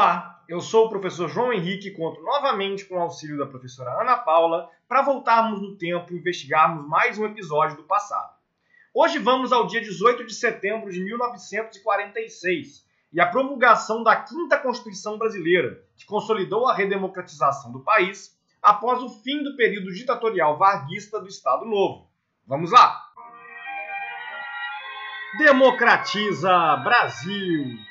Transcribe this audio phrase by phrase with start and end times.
[0.00, 4.00] Olá, eu sou o professor João Henrique e conto novamente com o auxílio da professora
[4.00, 8.32] Ana Paula para voltarmos no tempo e investigarmos mais um episódio do passado.
[8.94, 12.82] Hoje vamos ao dia 18 de setembro de 1946
[13.12, 19.10] e a promulgação da Quinta Constituição Brasileira, que consolidou a redemocratização do país após o
[19.22, 22.08] fim do período ditatorial varguista do Estado Novo.
[22.46, 23.04] Vamos lá!
[25.36, 27.89] Democratiza Brasil!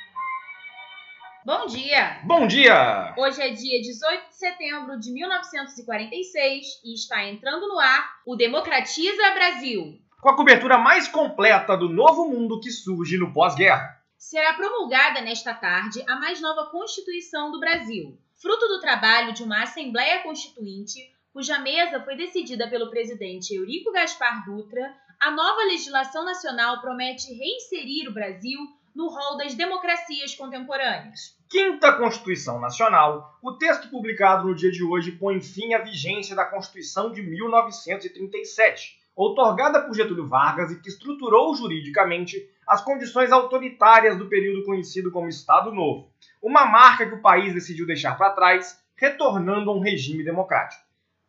[1.50, 2.22] Bom dia!
[2.26, 3.16] Bom dia!
[3.18, 9.32] Hoje é dia 18 de setembro de 1946 e está entrando no ar o Democratiza
[9.34, 10.00] Brasil.
[10.22, 14.00] Com a cobertura mais completa do novo mundo que surge no pós-guerra.
[14.16, 19.64] Será promulgada nesta tarde a mais nova Constituição do Brasil, fruto do trabalho de uma
[19.64, 21.00] Assembleia Constituinte,
[21.34, 24.96] cuja mesa foi decidida pelo presidente Eurico Gaspar Dutra.
[25.20, 28.60] A nova legislação nacional promete reinserir o Brasil
[28.96, 31.39] no rol das democracias contemporâneas.
[31.50, 36.46] Quinta Constituição Nacional, o texto publicado no dia de hoje põe fim à vigência da
[36.46, 44.30] Constituição de 1937, outorgada por Getúlio Vargas e que estruturou juridicamente as condições autoritárias do
[44.30, 49.72] período conhecido como Estado Novo, uma marca que o país decidiu deixar para trás, retornando
[49.72, 50.84] a um regime democrático.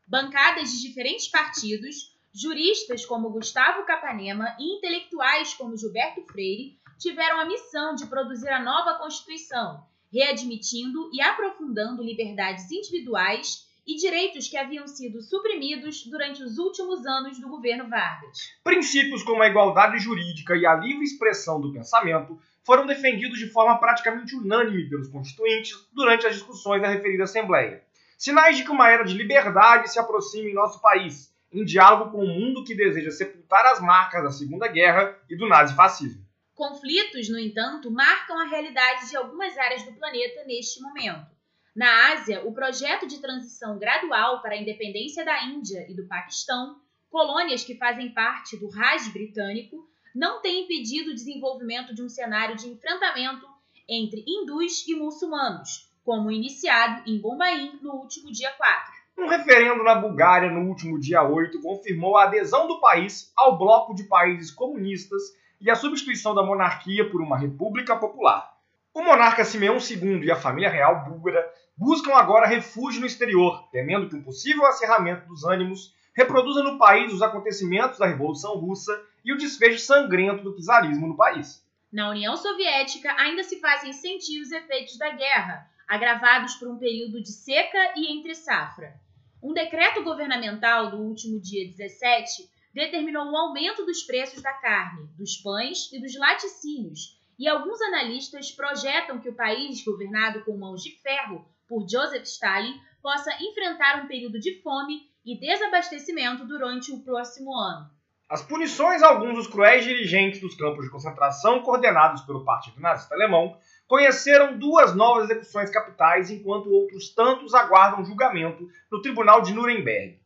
[0.06, 7.46] Bancadas de diferentes partidos, juristas como Gustavo Capanema e intelectuais como Gilberto Freire tiveram a
[7.46, 9.82] missão de produzir a nova Constituição,
[10.12, 17.40] readmitindo e aprofundando liberdades individuais e direitos que haviam sido suprimidos durante os últimos anos
[17.40, 18.52] do governo Vargas.
[18.62, 23.78] Princípios como a igualdade jurídica e a livre expressão do pensamento foram defendidos de forma
[23.78, 27.82] praticamente unânime pelos constituintes durante as discussões da referida Assembleia.
[28.16, 32.18] Sinais de que uma era de liberdade se aproxima em nosso país, em diálogo com
[32.18, 36.22] o mundo que deseja sepultar as marcas da Segunda Guerra e do nazifascismo.
[36.60, 41.26] Conflitos, no entanto, marcam a realidade de algumas áreas do planeta neste momento.
[41.74, 46.76] Na Ásia, o projeto de transição gradual para a independência da Índia e do Paquistão,
[47.08, 52.54] colônias que fazem parte do Raj britânico, não tem impedido o desenvolvimento de um cenário
[52.54, 53.46] de enfrentamento
[53.88, 58.92] entre hindus e muçulmanos, como iniciado em Bombaim no último dia 4.
[59.16, 63.94] Um referendo na Bulgária no último dia 8 confirmou a adesão do país ao bloco
[63.94, 68.50] de países comunistas e a substituição da monarquia por uma república popular.
[68.94, 74.08] O monarca Simeão II e a família real búlgara buscam agora refúgio no exterior, temendo
[74.08, 78.92] que um possível acerramento dos ânimos reproduza no país os acontecimentos da Revolução Russa
[79.24, 81.64] e o desfecho sangrento do czarismo no país.
[81.92, 87.22] Na União Soviética ainda se fazem sentir os efeitos da guerra, agravados por um período
[87.22, 88.94] de seca e entre safra.
[89.42, 95.36] Um decreto governamental do último dia 17 determinou o aumento dos preços da carne, dos
[95.36, 100.90] pães e dos laticínios, e alguns analistas projetam que o país, governado com mãos de
[101.00, 107.56] ferro por Joseph Stalin, possa enfrentar um período de fome e desabastecimento durante o próximo
[107.56, 107.90] ano.
[108.28, 113.14] As punições a alguns dos cruéis dirigentes dos campos de concentração coordenados pelo Partido Nazista
[113.14, 113.56] Alemão
[113.88, 120.20] conheceram duas novas execuções capitais, enquanto outros tantos aguardam julgamento no Tribunal de Nuremberg.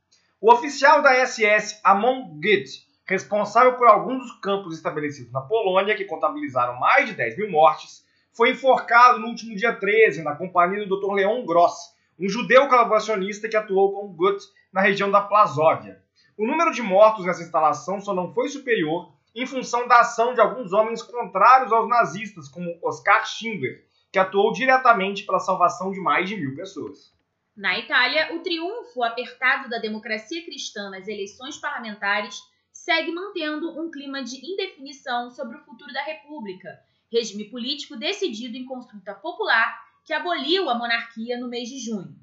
[0.47, 6.05] O oficial da SS Amon Goethe, responsável por alguns dos campos estabelecidos na Polônia, que
[6.05, 11.01] contabilizaram mais de 10 mil mortes, foi enforcado no último dia 13 na companhia do
[11.01, 11.15] Dr.
[11.15, 16.03] Leon Gross, um judeu colaboracionista que atuou com Goethe na região da Plazóvia.
[16.37, 20.43] O número de mortos nessa instalação só não foi superior em função da ação de
[20.43, 23.83] alguns homens contrários aos nazistas, como Oskar Schindler,
[24.13, 27.14] que atuou diretamente pela salvação de mais de mil pessoas.
[27.57, 32.43] Na Itália, o triunfo apertado da democracia cristã nas eleições parlamentares
[32.73, 36.83] segue mantendo um clima de indefinição sobre o futuro da República,
[37.13, 42.19] regime político decidido em consulta popular que aboliu a monarquia no mês de junho.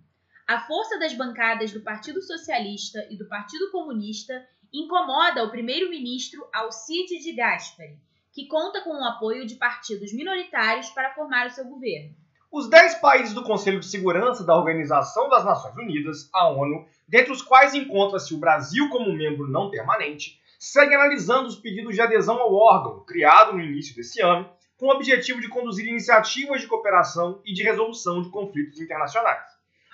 [0.46, 7.20] A força das bancadas do Partido Socialista e do Partido Comunista incomoda o primeiro-ministro Alcide
[7.20, 7.98] de Gasperi,
[8.34, 12.21] que conta com o apoio de partidos minoritários para formar o seu governo.
[12.52, 17.32] Os dez países do Conselho de Segurança da Organização das Nações Unidas, a ONU, dentre
[17.32, 22.42] os quais encontra-se o Brasil como membro não permanente, seguem analisando os pedidos de adesão
[22.42, 27.42] ao órgão, criado no início desse ano, com o objetivo de conduzir iniciativas de cooperação
[27.46, 29.46] e de resolução de conflitos internacionais.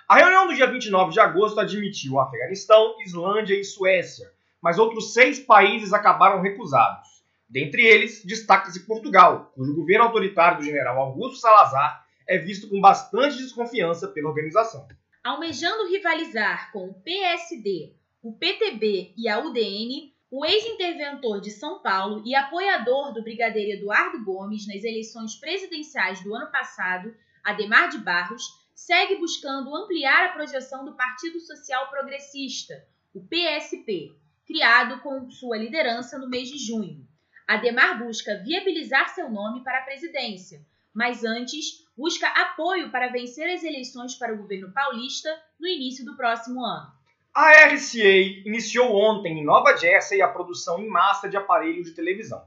[0.09, 5.39] A reunião do dia 29 de agosto admitiu Afeganistão, Islândia e Suécia, mas outros seis
[5.39, 7.23] países acabaram recusados.
[7.47, 13.37] Dentre eles, destaca-se Portugal, cujo governo autoritário do general Augusto Salazar é visto com bastante
[13.37, 14.87] desconfiança pela organização.
[15.23, 22.21] Almejando rivalizar com o PSD, o PTB e a UDN, o ex-interventor de São Paulo
[22.25, 28.43] e apoiador do brigadeiro Eduardo Gomes nas eleições presidenciais do ano passado Ademar de Barros,
[28.75, 34.15] segue buscando ampliar a projeção do Partido Social Progressista, o PSP,
[34.45, 37.07] criado com sua liderança no mês de junho.
[37.47, 43.63] Ademar busca viabilizar seu nome para a presidência, mas antes busca apoio para vencer as
[43.63, 45.29] eleições para o governo paulista
[45.59, 46.91] no início do próximo ano.
[47.33, 52.43] A RCA iniciou ontem em Nova Jersey a produção em massa de aparelhos de televisão.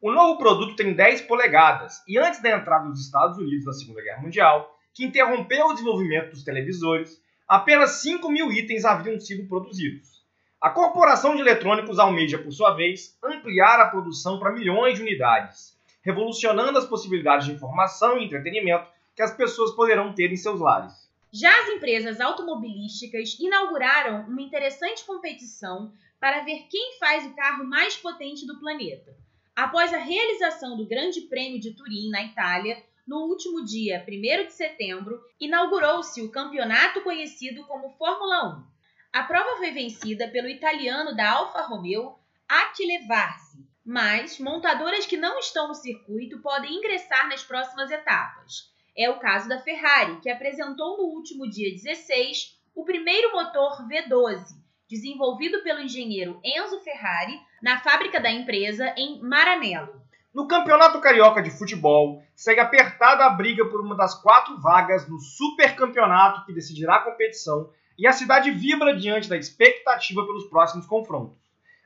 [0.00, 4.02] O novo produto tem 10 polegadas e antes da entrada dos Estados Unidos na Segunda
[4.02, 10.22] Guerra Mundial, que interrompeu o desenvolvimento dos televisores, apenas 5 mil itens haviam sido produzidos.
[10.60, 15.76] A corporação de eletrônicos almeja, por sua vez, ampliar a produção para milhões de unidades,
[16.04, 21.10] revolucionando as possibilidades de informação e entretenimento que as pessoas poderão ter em seus lares.
[21.32, 27.96] Já as empresas automobilísticas inauguraram uma interessante competição para ver quem faz o carro mais
[27.96, 29.16] potente do planeta.
[29.56, 34.52] Após a realização do Grande Prêmio de Turim na Itália, no último dia 1 de
[34.52, 38.72] setembro, inaugurou-se o campeonato conhecido como Fórmula 1.
[39.12, 42.18] A prova foi vencida pelo italiano da Alfa Romeo,
[42.48, 48.72] Attila Varsi, mas montadoras que não estão no circuito podem ingressar nas próximas etapas.
[48.96, 54.44] É o caso da Ferrari, que apresentou no último dia 16 o primeiro motor V12,
[54.88, 60.02] desenvolvido pelo engenheiro Enzo Ferrari na fábrica da empresa em Maranello.
[60.34, 65.18] No Campeonato Carioca de Futebol, segue apertada a briga por uma das quatro vagas no
[65.18, 71.41] supercampeonato que decidirá a competição e a cidade vibra diante da expectativa pelos próximos confrontos.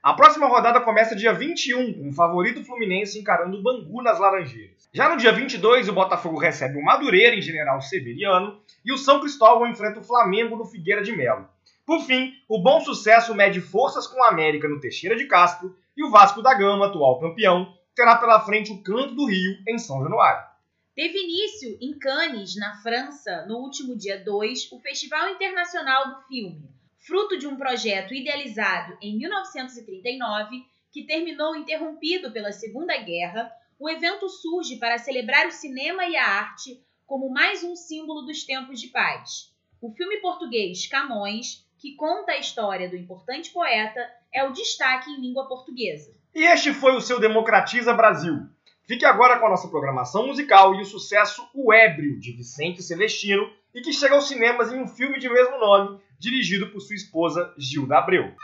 [0.06, 4.88] A próxima rodada começa dia 21, com o favorito Fluminense encarando o Bangu nas Laranjeiras.
[4.93, 9.19] Já no dia 22, o Botafogo recebe o Madureira em General Severiano e o São
[9.19, 11.49] Cristóvão enfrenta o Flamengo no Figueira de Melo.
[11.85, 16.05] Por fim, o Bom Sucesso mede forças com o América no Teixeira de Castro e
[16.05, 20.05] o Vasco da Gama, atual campeão, terá pela frente o Canto do Rio em São
[20.05, 20.47] Januário.
[20.94, 26.75] Teve início em Cannes, na França, no último dia 2, o Festival Internacional do Filme,
[27.06, 33.50] fruto de um projeto idealizado em 1939 que terminou interrompido pela Segunda Guerra.
[33.79, 38.43] O evento surge para celebrar o cinema e a arte como mais um símbolo dos
[38.43, 39.55] tempos de paz.
[39.81, 44.00] O filme português Camões, que conta a história do importante poeta,
[44.32, 46.12] é o destaque em língua portuguesa.
[46.35, 48.49] E este foi o seu Democratiza Brasil
[48.87, 53.50] Fique agora com a nossa programação musical e o sucesso O Ébrio, de Vicente Celestino,
[53.76, 57.55] e que chega aos cinemas em um filme de mesmo nome, dirigido por sua esposa
[57.58, 58.34] Gilda Abreu.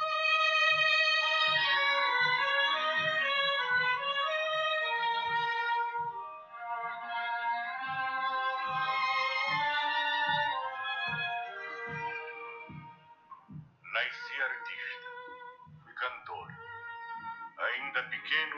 [13.95, 15.09] Nasci artista,
[15.83, 16.49] fui cantor.
[17.59, 18.57] Ainda pequeno,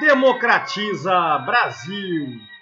[0.00, 2.53] Democratiza Brasil.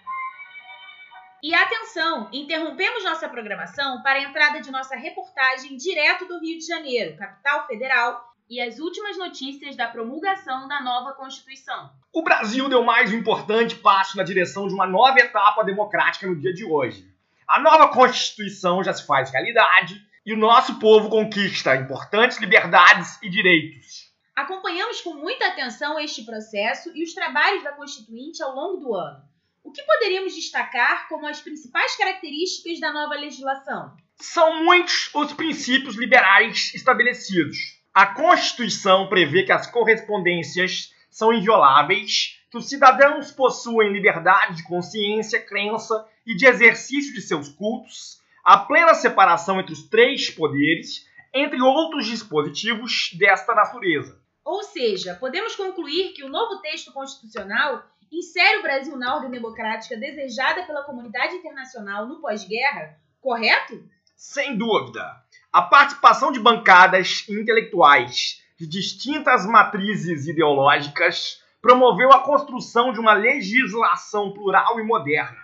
[1.43, 6.65] E atenção, interrompemos nossa programação para a entrada de nossa reportagem direto do Rio de
[6.65, 11.91] Janeiro, capital federal, e as últimas notícias da promulgação da nova Constituição.
[12.13, 16.39] O Brasil deu mais um importante passo na direção de uma nova etapa democrática no
[16.39, 17.13] dia de hoje.
[17.49, 23.29] A nova Constituição já se faz realidade e o nosso povo conquista importantes liberdades e
[23.29, 24.13] direitos.
[24.37, 29.32] Acompanhamos com muita atenção este processo e os trabalhos da Constituinte ao longo do ano.
[29.65, 33.97] O que poderíamos destacar como as principais características da nova legislação?
[34.17, 37.81] São muitos os princípios liberais estabelecidos.
[37.95, 45.41] A Constituição prevê que as correspondências são invioláveis, que os cidadãos possuem liberdade de consciência,
[45.41, 51.61] crença e de exercício de seus cultos, a plena separação entre os três poderes, entre
[51.61, 54.21] outros dispositivos desta natureza.
[54.45, 59.97] Ou seja, podemos concluir que o novo texto constitucional insere o Brasil na ordem democrática
[59.97, 63.83] desejada pela comunidade internacional no pós-guerra, correto?
[64.17, 65.03] Sem dúvida.
[65.53, 74.33] A participação de bancadas intelectuais de distintas matrizes ideológicas promoveu a construção de uma legislação
[74.33, 75.43] plural e moderna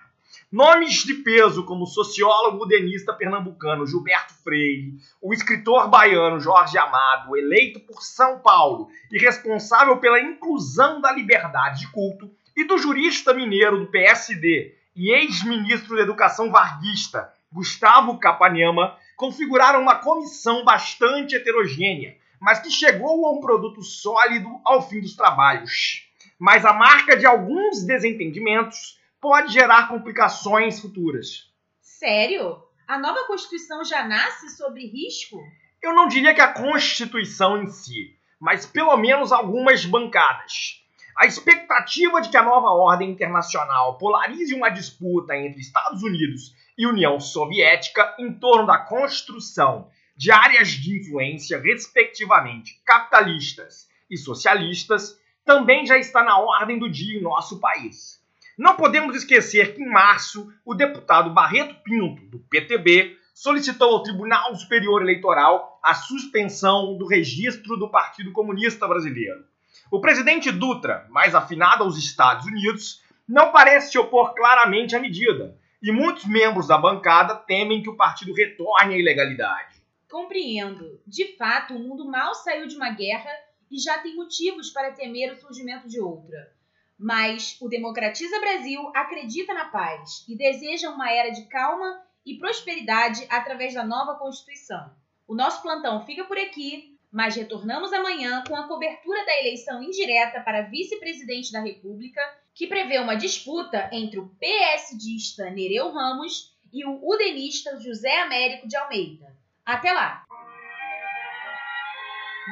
[0.50, 7.36] Nomes de peso como o sociólogo denista pernambucano Gilberto Freire, o escritor baiano Jorge Amado,
[7.36, 13.32] eleito por São Paulo e responsável pela inclusão da liberdade de culto, e do jurista
[13.32, 22.16] mineiro do PSD e ex-ministro da Educação varguista Gustavo Capanema, configuraram uma comissão bastante heterogênea,
[22.40, 26.04] mas que chegou a um produto sólido ao fim dos trabalhos.
[26.36, 31.52] Mas a marca de alguns desentendimentos pode gerar complicações futuras.
[31.80, 32.60] Sério?
[32.88, 35.40] A nova Constituição já nasce sob risco?
[35.80, 40.82] Eu não diria que a Constituição em si, mas pelo menos algumas bancadas.
[41.18, 46.86] A expectativa de que a nova ordem internacional polarize uma disputa entre Estados Unidos e
[46.86, 55.84] União Soviética em torno da construção de áreas de influência, respectivamente capitalistas e socialistas, também
[55.84, 58.22] já está na ordem do dia em nosso país.
[58.56, 64.54] Não podemos esquecer que em março o deputado Barreto Pinto, do PTB, solicitou ao Tribunal
[64.54, 69.44] Superior Eleitoral a suspensão do registro do Partido Comunista Brasileiro.
[69.90, 75.58] O presidente Dutra, mais afinado aos Estados Unidos, não parece se opor claramente à medida,
[75.82, 79.76] e muitos membros da bancada temem que o partido retorne à ilegalidade.
[80.10, 81.00] Compreendo.
[81.06, 83.30] De fato, o mundo mal saiu de uma guerra
[83.70, 86.52] e já tem motivos para temer o surgimento de outra.
[86.98, 93.24] Mas o Democratiza Brasil acredita na paz e deseja uma era de calma e prosperidade
[93.30, 94.90] através da nova Constituição.
[95.26, 96.97] O nosso plantão fica por aqui.
[97.10, 102.20] Mas retornamos amanhã com a cobertura da eleição indireta para vice-presidente da República,
[102.54, 108.76] que prevê uma disputa entre o PSDista Nereu Ramos e o udenista José Américo de
[108.76, 109.34] Almeida.
[109.64, 110.24] Até lá!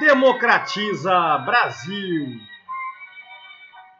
[0.00, 2.40] Democratiza Brasil!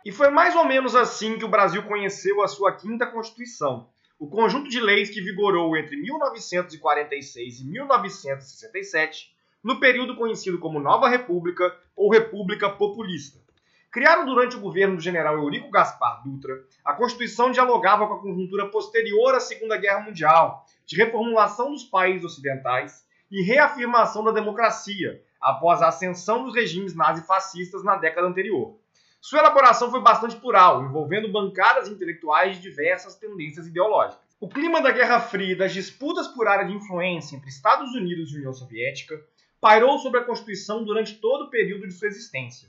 [0.07, 4.29] E foi mais ou menos assim que o Brasil conheceu a sua quinta Constituição, o
[4.29, 9.36] conjunto de leis que vigorou entre 1946 e 1967
[9.67, 13.41] no período conhecido como Nova República ou República Populista.
[13.91, 18.69] Criado durante o governo do general Eurico Gaspar Dutra, a Constituição dialogava com a conjuntura
[18.69, 25.83] posterior à Segunda Guerra Mundial, de reformulação dos países ocidentais e reafirmação da democracia, após
[25.83, 28.79] a ascensão dos regimes nazifascistas na década anterior.
[29.21, 34.25] Sua elaboração foi bastante plural, envolvendo bancadas intelectuais de diversas tendências ideológicas.
[34.39, 38.31] O clima da Guerra Fria e das disputas por área de influência entre Estados Unidos
[38.31, 39.21] e União Soviética
[39.61, 42.69] pairou sobre a Constituição durante todo o período de sua existência.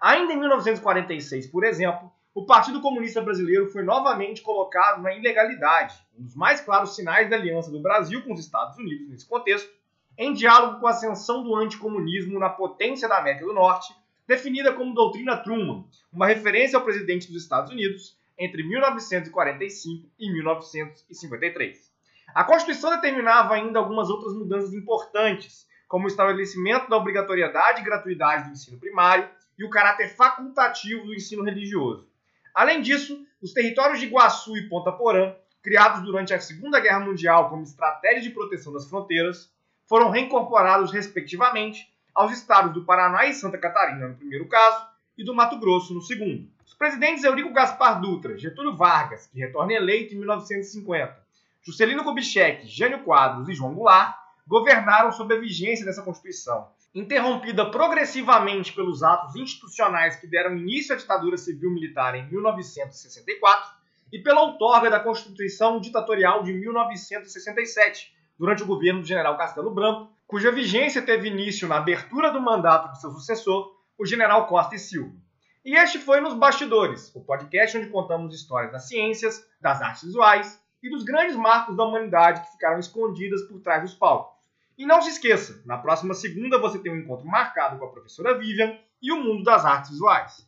[0.00, 6.24] Ainda em 1946, por exemplo, o Partido Comunista Brasileiro foi novamente colocado na ilegalidade, um
[6.24, 9.70] dos mais claros sinais da aliança do Brasil com os Estados Unidos nesse contexto,
[10.18, 13.94] em diálogo com a ascensão do anticomunismo na potência da América do Norte,
[14.26, 21.90] definida como doutrina Truman, uma referência ao presidente dos Estados Unidos entre 1945 e 1953.
[22.34, 28.48] A Constituição determinava ainda algumas outras mudanças importantes, como o estabelecimento da obrigatoriedade e gratuidade
[28.48, 29.28] do ensino primário
[29.58, 32.08] e o caráter facultativo do ensino religioso.
[32.54, 37.48] Além disso, os territórios de Iguaçu e Ponta Porã, criados durante a Segunda Guerra Mundial
[37.48, 39.50] como estratégia de proteção das fronteiras,
[39.86, 45.34] foram reincorporados, respectivamente, aos estados do Paraná e Santa Catarina, no primeiro caso, e do
[45.34, 46.48] Mato Grosso, no segundo.
[46.64, 51.24] Os presidentes Eurico Gaspar Dutra, Getúlio Vargas, que retorna eleito em 1950,
[51.62, 58.72] Juscelino Kubitschek, Jânio Quadros e João Goulart governaram sob a vigência dessa Constituição, interrompida progressivamente
[58.72, 63.70] pelos atos institucionais que deram início à ditadura civil-militar em 1964
[64.12, 70.10] e pela outorga da Constituição Ditatorial de 1967, durante o governo do general Castelo Branco,
[70.26, 74.78] cuja vigência teve início na abertura do mandato de seu sucessor, o general Costa e
[74.78, 75.14] Silva.
[75.64, 80.62] E este foi Nos Bastidores, o podcast onde contamos histórias das ciências, das artes visuais
[80.82, 84.35] e dos grandes marcos da humanidade que ficaram escondidas por trás dos palcos.
[84.78, 88.38] E não se esqueça, na próxima segunda você tem um encontro marcado com a professora
[88.38, 90.46] Vivian e o mundo das artes visuais.